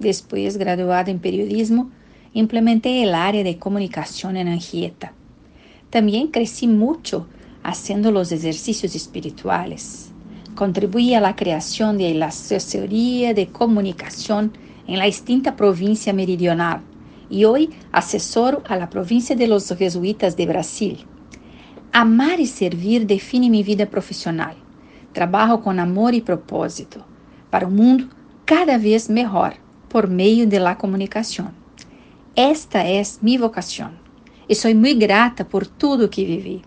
Después, 0.00 0.56
graduado 0.56 1.10
en 1.10 1.18
periodismo, 1.18 1.90
implementé 2.32 3.02
el 3.02 3.14
área 3.14 3.44
de 3.44 3.58
comunicación 3.58 4.38
en 4.38 4.48
Angieta. 4.48 5.12
También 5.90 6.28
crecí 6.28 6.66
mucho 6.66 7.26
haciendo 7.62 8.10
los 8.10 8.32
ejercicios 8.32 8.94
espirituales. 8.94 10.10
Contribuí 10.54 11.12
a 11.12 11.20
la 11.20 11.36
creación 11.36 11.98
de 11.98 12.14
la 12.14 12.28
asesoría 12.28 13.34
de 13.34 13.48
comunicación 13.48 14.52
en 14.86 14.98
la 14.98 15.06
extinta 15.06 15.54
provincia 15.54 16.14
meridional 16.14 16.80
y 17.28 17.44
hoy 17.44 17.68
asesoro 17.92 18.62
a 18.68 18.76
la 18.76 18.88
provincia 18.88 19.36
de 19.36 19.48
los 19.48 19.68
jesuitas 19.68 20.34
de 20.34 20.46
Brasil. 20.46 21.04
Amar 21.92 22.40
y 22.40 22.46
servir 22.46 23.06
define 23.06 23.50
mi 23.50 23.62
vida 23.62 23.84
profesional. 23.84 24.56
trabajo 25.12 25.60
con 25.60 25.78
amor 25.78 26.14
y 26.14 26.20
propósito 26.20 27.04
para 27.50 27.66
un 27.66 27.74
mundo 27.74 28.06
cada 28.46 28.78
vez 28.78 29.10
mejor 29.10 29.54
por 29.90 30.08
medio 30.08 30.46
de 30.46 30.60
la 30.60 30.78
comunicación. 30.78 31.52
Esta 32.34 32.88
es 32.88 33.22
mi 33.22 33.36
vocación 33.36 33.98
y 34.48 34.54
soy 34.54 34.74
muy 34.74 34.94
grata 34.94 35.44
por 35.44 35.66
todo 35.66 36.08
que 36.08 36.24
viví. 36.24 36.62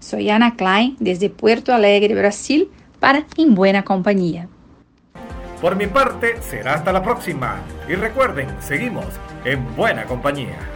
Soy 0.00 0.30
Ana 0.30 0.56
Klein 0.56 0.96
desde 0.98 1.30
Puerto 1.30 1.72
Alegre, 1.72 2.14
Brasil, 2.14 2.70
para 2.98 3.26
En 3.36 3.54
Buena 3.54 3.84
Compañía. 3.84 4.48
Por 5.60 5.76
mi 5.76 5.86
parte, 5.86 6.40
será 6.42 6.74
hasta 6.74 6.92
la 6.92 7.02
próxima. 7.02 7.56
Y 7.88 7.94
recuerden, 7.94 8.48
seguimos 8.60 9.06
en 9.44 9.64
Buena 9.76 10.04
Compañía. 10.04 10.75